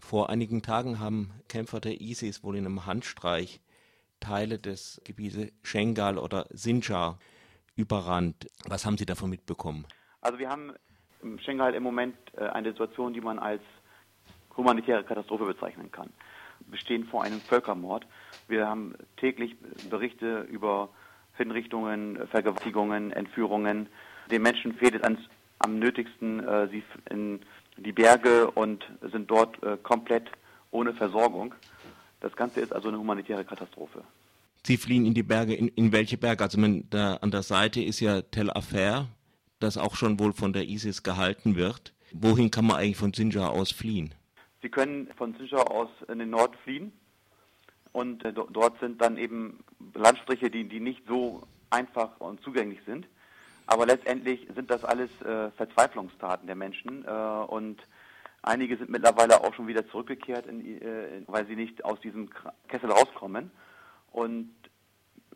Vor 0.00 0.30
einigen 0.30 0.62
Tagen 0.62 1.00
haben 1.00 1.32
Kämpfer 1.48 1.80
der 1.80 2.00
ISIS 2.00 2.42
wohl 2.42 2.56
in 2.56 2.66
einem 2.66 2.86
Handstreich 2.86 3.60
Teile 4.20 4.58
des 4.58 5.00
Gebietes 5.04 5.52
Schengal 5.62 6.18
oder 6.18 6.46
Sinjar 6.50 7.18
überrannt. 7.76 8.48
Was 8.66 8.86
haben 8.86 8.96
Sie 8.96 9.06
davon 9.06 9.30
mitbekommen? 9.30 9.86
Also 10.20 10.38
wir 10.38 10.48
haben 10.48 10.72
im 11.22 11.38
Schengal 11.38 11.74
im 11.74 11.82
Moment 11.82 12.16
äh, 12.36 12.46
eine 12.46 12.70
Situation, 12.70 13.12
die 13.12 13.20
man 13.20 13.38
als 13.38 13.62
humanitäre 14.56 15.04
Katastrophe 15.04 15.44
bezeichnen 15.44 15.90
kann. 15.90 16.10
Wir 16.66 16.78
stehen 16.78 17.04
vor 17.04 17.22
einem 17.22 17.40
Völkermord. 17.40 18.06
Wir 18.48 18.66
haben 18.66 18.94
täglich 19.16 19.56
Berichte 19.90 20.40
über 20.42 20.88
Hinrichtungen, 21.36 22.26
Vergewaltigungen, 22.28 23.12
Entführungen. 23.12 23.88
Den 24.30 24.42
Menschen 24.42 24.74
fehlt 24.74 24.94
es 24.94 25.02
am 25.58 25.78
nötigsten, 25.78 26.40
äh, 26.40 26.68
sie 26.68 26.82
in 27.10 27.40
die 27.76 27.92
Berge 27.92 28.50
und 28.50 28.84
sind 29.12 29.30
dort 29.30 29.62
äh, 29.62 29.76
komplett 29.82 30.30
ohne 30.70 30.94
Versorgung. 30.94 31.54
Das 32.20 32.34
Ganze 32.34 32.60
ist 32.60 32.72
also 32.72 32.88
eine 32.88 32.98
humanitäre 32.98 33.44
Katastrophe. 33.44 34.02
Sie 34.64 34.76
fliehen 34.76 35.06
in 35.06 35.14
die 35.14 35.22
Berge. 35.22 35.54
In, 35.54 35.68
in 35.68 35.92
welche 35.92 36.16
Berge? 36.16 36.42
Also 36.42 36.58
man, 36.58 36.88
da, 36.90 37.14
an 37.16 37.30
der 37.30 37.42
Seite 37.42 37.80
ist 37.80 38.00
ja 38.00 38.22
Tel 38.22 38.50
Afer, 38.50 39.06
das 39.60 39.78
auch 39.78 39.94
schon 39.94 40.18
wohl 40.18 40.32
von 40.32 40.52
der 40.52 40.68
ISIS 40.68 41.02
gehalten 41.02 41.56
wird. 41.56 41.92
Wohin 42.12 42.50
kann 42.50 42.66
man 42.66 42.76
eigentlich 42.76 42.96
von 42.96 43.12
Sinjar 43.12 43.50
aus 43.50 43.70
fliehen? 43.70 44.14
Sie 44.62 44.68
können 44.68 45.08
von 45.16 45.34
Sinjar 45.34 45.70
aus 45.70 45.88
in 46.08 46.18
den 46.18 46.30
Norden 46.30 46.56
fliehen. 46.64 46.92
Und 47.92 48.24
äh, 48.24 48.32
dort 48.32 48.78
sind 48.80 49.00
dann 49.00 49.16
eben 49.16 49.64
Landstriche, 49.94 50.50
die, 50.50 50.64
die 50.64 50.80
nicht 50.80 51.02
so 51.06 51.42
einfach 51.70 52.20
und 52.20 52.42
zugänglich 52.42 52.80
sind. 52.86 53.06
Aber 53.66 53.86
letztendlich 53.86 54.46
sind 54.54 54.70
das 54.70 54.84
alles 54.84 55.10
äh, 55.22 55.50
Verzweiflungstaten 55.52 56.46
der 56.46 56.56
Menschen. 56.56 57.04
Äh, 57.04 57.10
und 57.10 57.82
einige 58.42 58.76
sind 58.76 58.90
mittlerweile 58.90 59.42
auch 59.42 59.54
schon 59.54 59.66
wieder 59.66 59.88
zurückgekehrt, 59.88 60.46
in, 60.46 60.80
äh, 60.80 61.22
weil 61.26 61.46
sie 61.46 61.56
nicht 61.56 61.84
aus 61.84 62.00
diesem 62.00 62.30
Kessel 62.68 62.90
rauskommen 62.90 63.50
und 64.12 64.50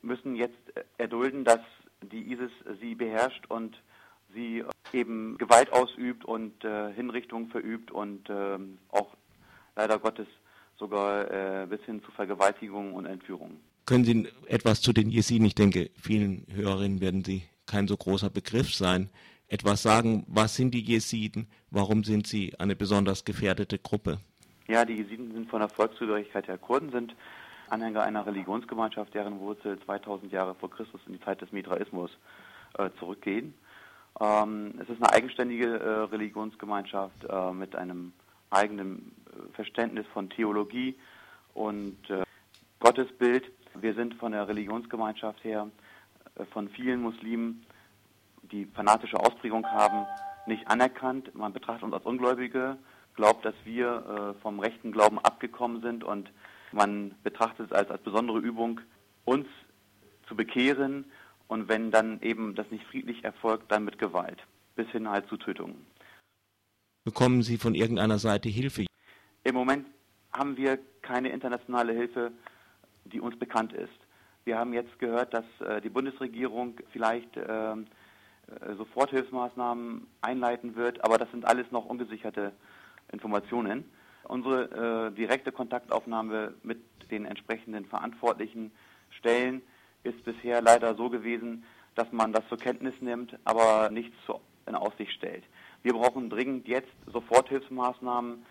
müssen 0.03 0.37
jetzt 0.37 0.57
erdulden, 0.99 1.45
dass 1.45 1.61
die 2.03 2.33
ISIS 2.33 2.53
sie 2.81 2.95
beherrscht 2.95 3.45
und 3.49 3.77
sie 4.33 4.65
eben 4.93 5.37
Gewalt 5.39 5.73
ausübt 5.73 6.25
und 6.25 6.65
äh, 6.65 6.93
Hinrichtungen 6.93 7.49
verübt 7.49 7.91
und 7.91 8.29
äh, 8.31 8.59
auch 8.91 9.09
leider 9.77 9.99
Gottes 9.99 10.27
sogar 10.79 11.31
äh, 11.31 11.67
bis 11.67 11.81
hin 11.83 12.03
zu 12.03 12.11
Vergewaltigungen 12.13 12.93
und 12.93 13.07
Entführungen. 13.07 13.59
Können 13.87 14.05
Sie 14.05 14.29
etwas 14.47 14.81
zu 14.81 14.93
den 14.93 15.11
Jesiden, 15.11 15.47
ich 15.47 15.55
denke, 15.55 15.91
vielen 16.01 16.47
Hörerinnen 16.53 17.01
werden 17.01 17.25
Sie 17.25 17.43
kein 17.71 17.89
so 17.89 17.97
großer 17.97 18.31
Begriff 18.31 18.75
sein, 18.75 19.09
etwas 19.49 19.83
sagen, 19.83 20.25
was 20.29 20.57
sind 20.57 20.73
die 20.75 20.83
Jesiden, 20.83 21.47
warum 21.71 22.05
sind 22.05 22.27
sie 22.27 22.53
eine 22.59 22.77
besonders 22.77 23.25
gefährdete 23.25 23.79
Gruppe? 23.79 24.19
Ja, 24.69 24.85
die 24.85 24.95
Jesiden 24.95 25.33
sind 25.33 25.49
von 25.49 25.61
der 25.61 25.69
Volkszugehörigkeit 25.69 26.49
her 26.49 26.59
Kurden, 26.59 26.91
sind 26.91 27.15
Anhänger 27.69 28.03
einer 28.03 28.27
Religionsgemeinschaft, 28.27 29.15
deren 29.15 29.39
Wurzel 29.39 29.79
2000 29.85 30.33
Jahre 30.33 30.55
vor 30.55 30.71
Christus 30.71 31.01
in 31.07 31.15
die 31.15 31.21
Zeit 31.21 31.41
des 31.41 31.53
Mitraismus 31.53 32.11
äh, 32.79 32.91
zurückgehen. 32.99 33.55
Ähm, 34.21 34.75
es 34.83 34.89
ist 34.89 35.01
eine 35.03 35.13
eigenständige 35.13 35.79
äh, 35.79 35.89
Religionsgemeinschaft 36.11 37.25
äh, 37.29 37.53
mit 37.53 37.77
einem 37.77 38.13
eigenen 38.51 39.13
äh, 39.27 39.55
Verständnis 39.55 40.07
von 40.13 40.29
Theologie 40.31 40.97
und 41.55 41.99
äh, 42.11 42.23
Gottesbild. 42.81 43.45
Wir 43.75 43.95
sind 43.95 44.15
von 44.15 44.33
der 44.33 44.49
Religionsgemeinschaft 44.49 45.45
her 45.45 45.69
von 46.53 46.69
vielen 46.69 47.01
Muslimen, 47.01 47.65
die 48.43 48.67
fanatische 48.67 49.19
Ausprägung 49.19 49.67
haben, 49.67 50.07
nicht 50.47 50.69
anerkannt. 50.69 51.35
Man 51.35 51.53
betrachtet 51.53 51.85
uns 51.85 51.95
als 51.95 52.05
Ungläubige, 52.07 52.79
glaubt, 53.15 53.45
dass 53.45 53.55
wir 53.65 54.35
vom 54.43 54.61
rechten 54.61 54.93
Glauben 54.93 55.19
abgekommen 55.19 55.83
sind 55.83 56.05
und 56.05 56.31
man 56.73 57.15
betrachtet 57.23 57.67
es 57.67 57.73
als, 57.73 57.91
als 57.91 58.03
besondere 58.03 58.39
Übung, 58.39 58.81
uns 59.25 59.47
zu 60.29 60.37
bekehren 60.37 61.05
und 61.49 61.69
wenn 61.69 61.91
dann 61.91 62.21
eben 62.23 62.55
das 62.55 62.71
nicht 62.71 62.85
friedlich 62.85 63.25
erfolgt, 63.25 63.71
dann 63.73 63.85
mit 63.85 63.99
Gewalt, 63.99 64.39
bis 64.77 64.89
hin 64.89 65.09
halt 65.09 65.29
zu 65.29 65.37
Tötungen. 65.37 65.85
Bekommen 67.05 67.43
Sie 67.43 67.59
von 67.59 67.75
irgendeiner 67.75 68.19
Seite 68.19 68.49
Hilfe? 68.49 68.87
Im 69.43 69.55
Moment 69.55 69.87
haben 70.33 70.57
wir 70.57 70.79
keine 71.03 71.31
internationale 71.31 71.93
Hilfe, 71.93 72.31
die 73.05 73.21
uns 73.21 73.39
bekannt 73.39 73.73
ist. 73.73 73.89
Wir 74.45 74.59
haben 74.59 74.73
jetzt 74.73 74.99
gehört, 74.99 75.35
dass 75.35 75.45
äh, 75.61 75.81
die 75.81 75.91
Bundesregierung 75.91 76.75
vielleicht 76.93 77.37
äh, 77.37 77.73
äh 77.73 77.77
Soforthilfsmaßnahmen 78.77 80.07
einleiten 80.23 80.77
wird, 80.77 81.05
aber 81.05 81.19
das 81.19 81.31
sind 81.31 81.45
alles 81.45 81.71
noch 81.71 81.85
ungesicherte 81.85 82.53
Informationen. 83.13 83.85
Unsere 84.25 85.09
äh, 85.09 85.15
direkte 85.15 85.53
Kontaktaufnahme 85.53 86.55
mit 86.63 86.81
den 87.11 87.27
entsprechenden 87.27 87.85
verantwortlichen 87.87 88.71
Stellen 89.11 89.63
ist 90.03 90.25
bisher 90.25 90.63
leider 90.63 90.95
so 90.95 91.11
gewesen, 91.11 91.65
dass 91.95 92.11
man 92.13 92.33
das 92.33 92.47
zur 92.49 92.59
Kenntnis 92.59 92.95
nimmt, 93.01 93.39
aber 93.45 93.91
nichts 93.91 94.17
in 94.67 94.75
Aussicht 94.75 95.13
stellt. 95.13 95.45
Wir 95.83 95.95
brauchen 95.95 96.31
dringend 96.31 96.69
jetzt 96.69 96.93
Soforthilfsmaßnahmen, 97.13 98.45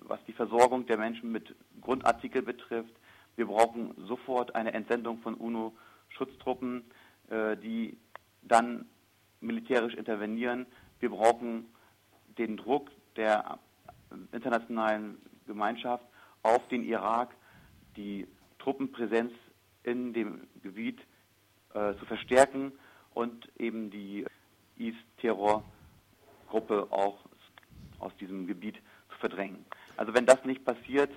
was 0.00 0.18
die 0.26 0.32
Versorgung 0.32 0.86
der 0.86 0.98
Menschen 0.98 1.30
mit 1.30 1.54
Grundartikel 1.80 2.42
betrifft. 2.42 2.92
Wir 3.36 3.46
brauchen 3.46 3.94
sofort 4.06 4.54
eine 4.54 4.72
Entsendung 4.72 5.18
von 5.18 5.34
UNO-Schutztruppen, 5.34 6.84
äh, 7.30 7.56
die 7.56 7.96
dann 8.42 8.86
militärisch 9.40 9.94
intervenieren. 9.94 10.66
Wir 10.98 11.10
brauchen 11.10 11.66
den 12.38 12.56
Druck 12.56 12.90
der 13.16 13.58
internationalen 14.32 15.18
Gemeinschaft 15.46 16.04
auf 16.42 16.66
den 16.68 16.84
Irak, 16.84 17.34
die 17.96 18.26
Truppenpräsenz 18.58 19.32
in 19.82 20.12
dem 20.12 20.46
Gebiet 20.62 21.00
äh, 21.74 21.94
zu 21.94 22.04
verstärken 22.06 22.72
und 23.14 23.48
eben 23.58 23.90
die 23.90 24.24
IS-Terrorgruppe 24.76 26.88
auch 26.90 27.18
aus 27.98 28.12
diesem 28.18 28.46
Gebiet 28.46 28.76
zu 29.10 29.18
verdrängen. 29.18 29.64
Also 29.96 30.14
wenn 30.14 30.26
das 30.26 30.44
nicht 30.44 30.64
passiert, 30.64 31.10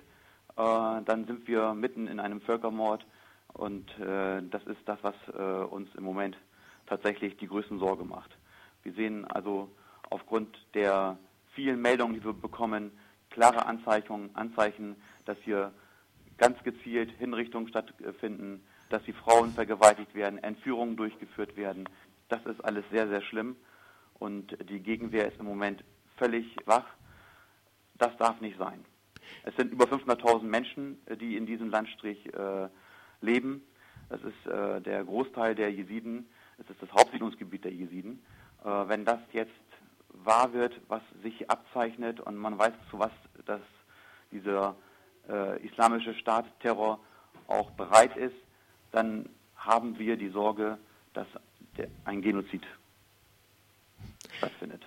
dann 0.56 1.26
sind 1.26 1.48
wir 1.48 1.74
mitten 1.74 2.08
in 2.08 2.20
einem 2.20 2.42
Völkermord 2.42 3.06
und 3.54 3.90
äh, 4.00 4.42
das 4.50 4.64
ist 4.66 4.80
das, 4.86 5.00
was 5.02 5.16
äh, 5.38 5.42
uns 5.42 5.94
im 5.96 6.04
Moment 6.04 6.38
tatsächlich 6.86 7.38
die 7.38 7.48
größten 7.48 7.80
Sorge 7.80 8.04
macht. 8.04 8.32
Wir 8.84 8.94
sehen 8.94 9.26
also 9.26 9.70
aufgrund 10.10 10.58
der 10.74 11.18
vielen 11.54 11.82
Meldungen, 11.82 12.14
die 12.16 12.24
wir 12.24 12.34
bekommen, 12.34 12.92
klare 13.30 13.66
Anzeichen, 13.66 14.36
Anzeichen 14.36 14.96
dass 15.26 15.38
hier 15.40 15.74
ganz 16.38 16.62
gezielt 16.64 17.12
Hinrichtungen 17.18 17.68
stattfinden, 17.68 18.64
dass 18.90 19.04
die 19.04 19.14
Frauen 19.14 19.52
vergewaltigt 19.52 20.14
werden, 20.14 20.44
Entführungen 20.44 20.96
durchgeführt 20.96 21.56
werden. 21.56 21.88
Das 22.30 22.46
ist 22.46 22.64
alles 22.64 22.84
sehr, 22.92 23.08
sehr 23.08 23.22
schlimm 23.22 23.56
und 24.20 24.58
die 24.70 24.80
Gegenwehr 24.80 25.28
ist 25.28 25.40
im 25.40 25.46
Moment 25.46 25.84
völlig 26.18 26.56
wach. 26.66 26.86
Das 27.96 28.16
darf 28.18 28.42
nicht 28.42 28.58
sein. 28.58 28.84
Es 29.44 29.56
sind 29.56 29.72
über 29.72 29.86
500.000 29.86 30.44
Menschen, 30.44 30.98
die 31.20 31.36
in 31.36 31.46
diesem 31.46 31.70
Landstrich 31.70 32.34
äh, 32.34 32.70
leben. 33.22 33.62
Das 34.10 34.22
ist 34.22 34.46
äh, 34.52 34.82
der 34.82 35.04
Großteil 35.04 35.56
der 35.56 35.72
Jesiden. 35.72 36.28
Es 36.58 36.70
ist 36.70 36.82
das 36.82 36.92
Hauptsiedlungsgebiet 36.92 37.64
der 37.66 37.74
Jesiden. 37.74 38.22
Äh, 38.64 38.68
wenn 38.88 39.06
das 39.06 39.20
jetzt 39.34 39.52
wahr 40.10 40.54
wird, 40.54 40.80
was 40.88 41.02
sich 41.24 41.50
abzeichnet 41.50 42.20
und 42.20 42.36
man 42.36 42.58
weiß, 42.58 42.74
zu 42.90 43.00
was 43.00 43.12
das, 43.46 43.62
dieser 44.32 44.76
äh, 45.30 45.66
islamische 45.66 46.14
Staat 46.14 46.46
Terror 46.62 47.00
auch 47.48 47.72
bereit 47.72 48.16
ist, 48.16 48.36
dann 48.92 49.28
haben 49.56 49.98
wir 50.00 50.18
die 50.18 50.30
Sorge, 50.30 50.78
dass 51.14 51.28
ein 52.06 52.22
Genozid 52.22 52.64
stattfindet. 54.38 54.86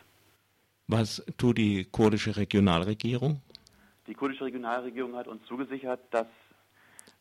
Was 0.88 1.24
tut 1.36 1.58
die 1.58 1.84
kurdische 1.84 2.36
Regionalregierung? 2.36 3.40
Die 4.06 4.14
kurdische 4.14 4.44
Regionalregierung 4.44 5.16
hat 5.16 5.28
uns 5.28 5.44
zugesichert, 5.46 6.00
dass 6.10 6.26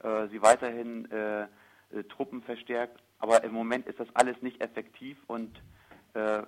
äh, 0.04 0.28
sie 0.28 0.42
weiterhin 0.42 1.10
äh, 1.12 1.44
äh 1.44 2.04
Truppen 2.10 2.42
verstärkt, 2.44 3.02
aber 3.20 3.44
im 3.44 3.54
Moment 3.54 3.88
ist 3.88 4.00
das 4.00 4.08
alles 4.14 4.42
nicht 4.42 4.62
effektiv 4.62 5.18
und 5.28 5.62
äh, 6.14 6.44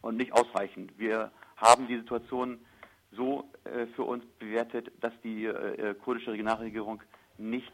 und 0.00 0.16
nicht 0.16 0.32
ausreichend. 0.32 0.98
Wir 0.98 1.30
haben 1.56 1.86
die 1.86 1.96
Situation 1.96 2.58
so 3.12 3.48
äh, 3.64 3.86
für 3.94 4.02
uns 4.02 4.24
bewertet, 4.40 4.90
dass 5.00 5.12
die 5.22 5.48
kurdische 6.02 6.32
Regionalregierung 6.32 7.02
nicht 7.38 7.72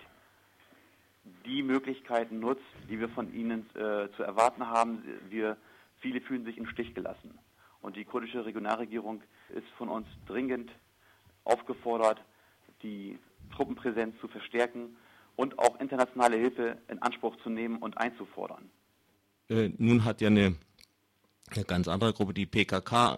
die 1.46 1.62
Möglichkeiten 1.62 2.40
nutzt, 2.40 2.62
die 2.88 3.00
wir 3.00 3.08
von 3.08 3.32
ihnen 3.32 3.68
äh, 3.74 4.08
zu 4.16 4.22
erwarten 4.22 4.66
haben. 4.66 5.02
Wir, 5.28 5.56
viele 6.00 6.20
fühlen 6.20 6.44
sich 6.44 6.58
im 6.58 6.66
Stich 6.66 6.94
gelassen. 6.94 7.38
Und 7.80 7.96
die 7.96 8.04
kurdische 8.04 8.44
Regionalregierung 8.44 9.22
ist 9.50 9.68
von 9.76 9.88
uns 9.88 10.06
dringend 10.26 10.70
aufgefordert, 11.48 12.20
die 12.82 13.18
Truppenpräsenz 13.54 14.14
zu 14.20 14.28
verstärken 14.28 14.96
und 15.36 15.58
auch 15.58 15.80
internationale 15.80 16.36
Hilfe 16.36 16.78
in 16.88 17.00
Anspruch 17.00 17.36
zu 17.42 17.50
nehmen 17.50 17.78
und 17.78 17.98
einzufordern. 17.98 18.70
Äh, 19.48 19.70
nun 19.78 20.04
hat 20.04 20.20
ja 20.20 20.28
eine 20.28 20.56
eine 21.54 21.64
ganz 21.64 21.88
andere 21.88 22.12
Gruppe, 22.12 22.34
die 22.34 22.46
PKK, 22.46 23.16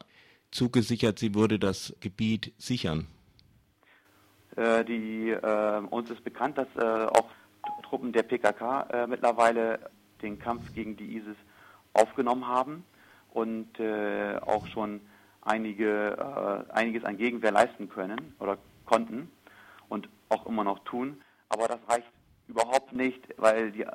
zugesichert, 0.50 1.18
sie 1.18 1.34
würde 1.34 1.58
das 1.58 1.94
Gebiet 2.00 2.52
sichern. 2.58 3.06
Äh, 4.56 4.84
die, 4.84 5.30
äh, 5.30 5.80
uns 5.90 6.10
ist 6.10 6.24
bekannt, 6.24 6.58
dass 6.58 6.68
äh, 6.76 7.06
auch 7.06 7.30
Truppen 7.84 8.12
der 8.12 8.22
PKK 8.22 8.82
äh, 8.90 9.06
mittlerweile 9.06 9.90
den 10.22 10.38
Kampf 10.38 10.74
gegen 10.74 10.96
die 10.96 11.16
ISIS 11.16 11.36
aufgenommen 11.92 12.46
haben 12.46 12.84
und 13.32 13.78
äh, 13.78 14.36
auch 14.40 14.66
schon 14.68 15.00
einige, 15.42 16.66
äh, 16.68 16.72
einiges 16.72 17.04
an 17.04 17.16
Gegenwehr 17.16 17.52
leisten 17.52 17.88
können 17.88 18.34
oder 18.38 18.58
konnten 18.86 19.30
und 19.88 20.08
auch 20.28 20.46
immer 20.46 20.64
noch 20.64 20.80
tun. 20.80 21.22
Aber 21.48 21.68
das 21.68 21.78
reicht 21.88 22.10
überhaupt 22.48 22.92
nicht, 22.92 23.20
weil 23.36 23.72
die 23.72 23.86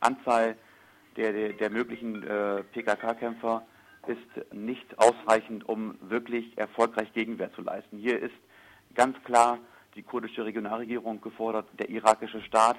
Anzahl 0.00 0.56
der, 1.16 1.32
der, 1.32 1.52
der 1.52 1.70
möglichen 1.70 2.22
PKK-Kämpfer 2.72 3.64
ist 4.08 4.52
nicht 4.52 4.98
ausreichend, 4.98 5.68
um 5.68 5.96
wirklich 6.00 6.56
erfolgreich 6.58 7.12
Gegenwehr 7.12 7.52
zu 7.54 7.62
leisten. 7.62 7.98
Hier 7.98 8.20
ist 8.20 8.34
ganz 8.94 9.16
klar 9.24 9.58
die 9.94 10.02
kurdische 10.02 10.44
Regionalregierung 10.44 11.20
gefordert, 11.20 11.66
der 11.78 11.88
irakische 11.88 12.42
Staat 12.42 12.76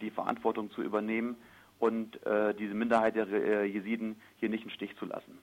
die 0.00 0.10
Verantwortung 0.10 0.70
zu 0.72 0.82
übernehmen 0.82 1.36
und 1.78 2.24
äh, 2.26 2.54
diese 2.54 2.74
Minderheit 2.74 3.16
der 3.16 3.28
äh, 3.28 3.64
Jesiden 3.64 4.20
hier 4.38 4.48
nicht 4.48 4.64
im 4.64 4.70
Stich 4.70 4.96
zu 4.98 5.06
lassen. 5.06 5.38